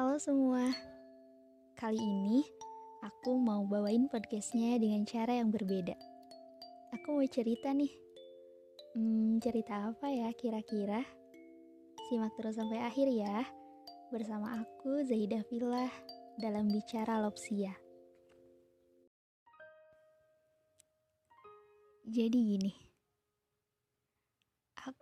[0.00, 0.64] Halo semua,
[1.76, 2.40] kali ini
[3.04, 5.92] aku mau bawain podcastnya dengan cara yang berbeda.
[6.96, 7.92] Aku mau cerita nih,
[8.96, 11.04] hmm, cerita apa ya kira-kira?
[12.08, 13.44] Simak terus sampai akhir ya,
[14.08, 15.84] bersama aku Zaidah Villa
[16.40, 17.76] dalam Bicara Lopsia.
[22.08, 22.72] Jadi gini,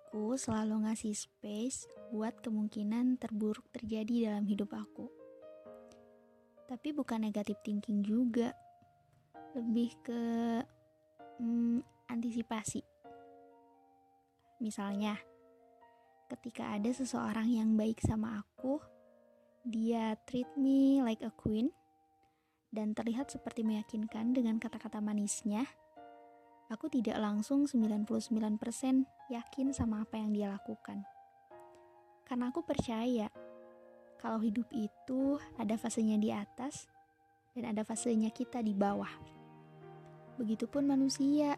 [0.09, 5.04] aku selalu ngasih space buat kemungkinan terburuk terjadi dalam hidup aku.
[6.65, 8.56] Tapi bukan negatif thinking juga,
[9.52, 10.23] lebih ke
[11.45, 12.80] hmm, antisipasi.
[14.65, 15.20] Misalnya,
[16.32, 18.80] ketika ada seseorang yang baik sama aku,
[19.60, 21.68] dia treat me like a queen
[22.73, 25.68] dan terlihat seperti meyakinkan dengan kata-kata manisnya
[26.68, 28.60] aku tidak langsung 99%
[29.32, 31.00] yakin sama apa yang dia lakukan.
[32.28, 33.32] Karena aku percaya
[34.20, 36.84] kalau hidup itu ada fasenya di atas
[37.56, 39.10] dan ada fasenya kita di bawah.
[40.37, 41.56] Begitupun manusia,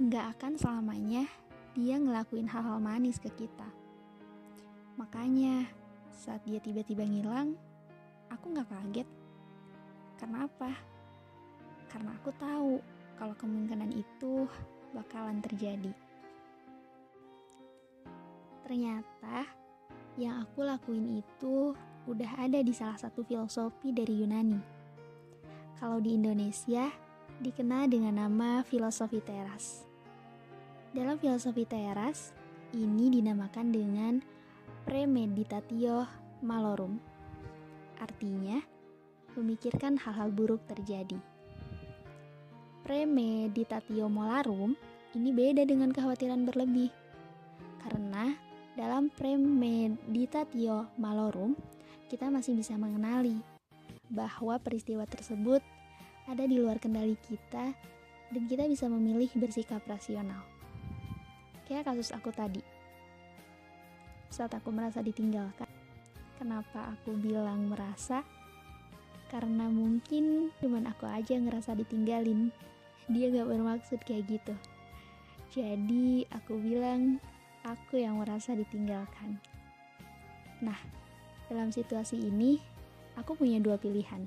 [0.00, 1.28] nggak akan selamanya
[1.76, 3.68] dia ngelakuin hal-hal manis ke kita.
[4.96, 5.68] Makanya
[6.16, 7.52] saat dia tiba-tiba ngilang,
[8.32, 9.08] aku nggak kaget.
[10.16, 10.72] Karena apa?
[11.92, 14.44] Karena aku tahu kalau kemungkinan itu
[14.92, 15.92] bakalan terjadi.
[18.64, 19.48] Ternyata
[20.16, 21.76] yang aku lakuin itu
[22.08, 24.60] udah ada di salah satu filosofi dari Yunani.
[25.76, 26.88] Kalau di Indonesia
[27.40, 29.84] dikenal dengan nama filosofi teras.
[30.96, 32.32] Dalam filosofi teras,
[32.72, 34.14] ini dinamakan dengan
[34.88, 36.08] premeditatio
[36.40, 36.96] malorum.
[38.00, 38.56] Artinya,
[39.36, 41.35] memikirkan hal-hal buruk terjadi
[42.86, 44.78] premeditatio molarum
[45.18, 46.94] ini beda dengan kekhawatiran berlebih.
[47.82, 48.30] Karena
[48.78, 51.58] dalam premeditatio malorum
[52.06, 53.42] kita masih bisa mengenali
[54.06, 55.58] bahwa peristiwa tersebut
[56.30, 57.74] ada di luar kendali kita
[58.30, 60.46] dan kita bisa memilih bersikap rasional.
[61.66, 62.62] Kayak kasus aku tadi.
[64.30, 65.66] Saat aku merasa ditinggalkan,
[66.38, 68.22] kenapa aku bilang merasa?
[69.26, 72.54] Karena mungkin cuman aku aja ngerasa ditinggalin
[73.06, 74.54] dia gak bermaksud kayak gitu.
[75.54, 77.22] Jadi aku bilang
[77.62, 79.38] aku yang merasa ditinggalkan.
[80.62, 80.78] Nah
[81.46, 82.58] dalam situasi ini
[83.14, 84.26] aku punya dua pilihan.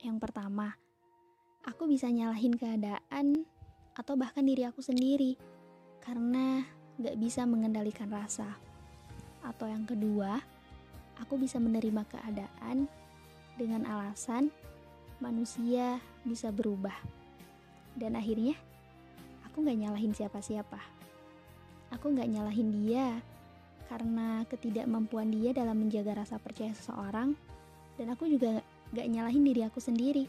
[0.00, 0.78] Yang pertama
[1.66, 3.42] aku bisa nyalahin keadaan
[3.98, 5.34] atau bahkan diri aku sendiri
[5.98, 6.62] karena
[7.02, 8.54] gak bisa mengendalikan rasa.
[9.42, 10.38] Atau yang kedua
[11.18, 12.86] aku bisa menerima keadaan
[13.56, 14.52] dengan alasan
[15.20, 16.94] manusia bisa berubah.
[17.96, 18.56] Dan akhirnya,
[19.48, 20.80] aku gak nyalahin siapa-siapa.
[21.96, 23.20] Aku gak nyalahin dia
[23.86, 27.32] karena ketidakmampuan dia dalam menjaga rasa percaya seseorang.
[27.96, 28.60] Dan aku juga
[28.92, 30.28] gak nyalahin diri aku sendiri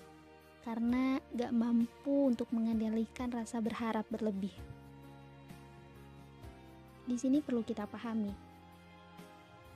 [0.64, 4.52] karena gak mampu untuk mengendalikan rasa berharap berlebih.
[7.08, 8.36] Di sini perlu kita pahami,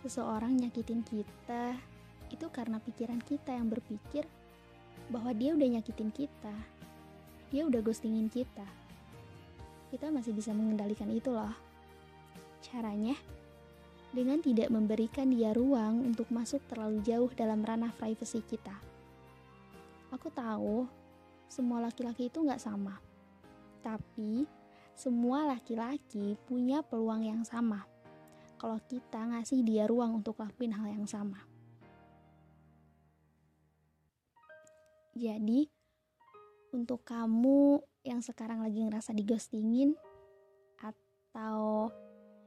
[0.03, 1.79] seseorang nyakitin kita
[2.27, 4.27] itu karena pikiran kita yang berpikir
[5.11, 6.55] bahwa dia udah nyakitin kita,
[7.51, 8.65] dia udah ghostingin kita.
[9.91, 11.51] Kita masih bisa mengendalikan itu loh.
[12.63, 13.19] Caranya,
[14.15, 18.75] dengan tidak memberikan dia ruang untuk masuk terlalu jauh dalam ranah privasi kita.
[20.15, 20.87] Aku tahu,
[21.51, 22.99] semua laki-laki itu nggak sama.
[23.83, 24.47] Tapi,
[24.95, 27.83] semua laki-laki punya peluang yang sama.
[28.55, 31.50] Kalau kita ngasih dia ruang untuk lakuin hal yang sama.
[35.11, 35.67] Jadi,
[36.71, 39.91] untuk kamu yang sekarang lagi ngerasa digostingin
[40.79, 41.91] atau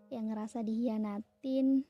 [0.08, 1.84] yang ngerasa dihianatin,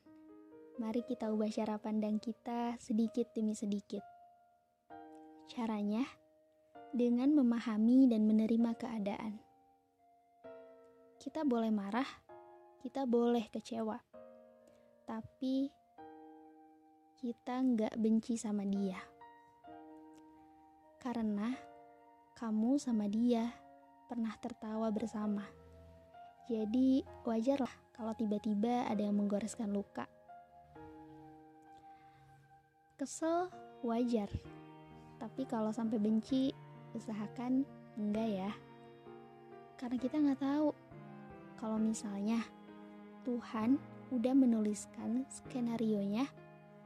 [0.75, 4.03] mari kita ubah cara pandang kita sedikit demi sedikit.
[5.47, 6.03] Caranya
[6.91, 9.39] dengan memahami dan menerima keadaan.
[11.23, 12.07] Kita boleh marah,
[12.83, 13.95] kita boleh kecewa,
[15.07, 15.71] tapi
[17.15, 19.14] kita nggak benci sama dia
[21.05, 21.53] karena
[22.33, 23.53] kamu sama dia
[24.09, 25.45] pernah tertawa bersama.
[26.49, 30.09] Jadi wajarlah kalau tiba-tiba ada yang menggoreskan luka.
[32.97, 33.53] Kesel
[33.85, 34.33] wajar,
[35.21, 36.49] tapi kalau sampai benci
[36.97, 37.61] usahakan
[38.01, 38.51] enggak ya.
[39.77, 40.73] Karena kita nggak tahu
[41.61, 42.41] kalau misalnya
[43.21, 43.77] Tuhan
[44.09, 46.25] udah menuliskan skenario nya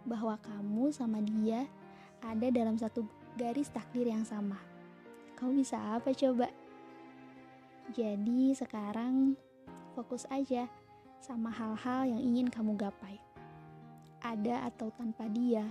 [0.04, 1.64] bahwa kamu sama dia
[2.20, 4.60] ada dalam satu garis takdir yang sama.
[5.40, 6.52] Kamu bisa apa coba?
[7.96, 9.40] Jadi sekarang
[9.96, 10.68] fokus aja
[11.24, 13.16] sama hal-hal yang ingin kamu gapai.
[14.20, 15.64] ada atau tanpa dia,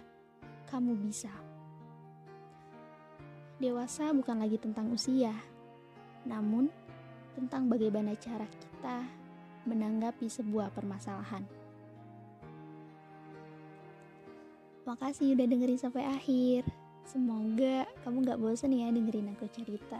[0.72, 1.28] kamu bisa.
[3.60, 5.36] Dewasa bukan lagi tentang usia,
[6.24, 6.72] namun
[7.36, 9.04] tentang bagaimana cara kita
[9.68, 11.44] menanggapi sebuah permasalahan.
[14.88, 16.64] Makasih udah dengerin sampai akhir.
[17.08, 19.96] Semoga kamu gak bosan ya dengerin aku cerita.